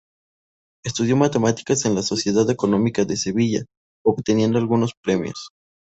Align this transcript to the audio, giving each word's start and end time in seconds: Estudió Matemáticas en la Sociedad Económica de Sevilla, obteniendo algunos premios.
Estudió 0.83 1.15
Matemáticas 1.15 1.85
en 1.85 1.93
la 1.93 2.01
Sociedad 2.01 2.49
Económica 2.49 3.05
de 3.05 3.15
Sevilla, 3.15 3.65
obteniendo 4.03 4.57
algunos 4.57 4.93
premios. 4.95 5.49